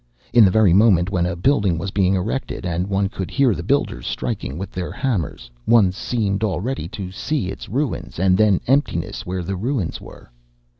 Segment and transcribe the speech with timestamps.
[0.33, 3.61] In the very moment when a building was being erected and one could hear the
[3.61, 9.27] builders striking with their hammers, one seemed already to see its ruins, and then emptiness
[9.27, 10.25] where the ruins were_.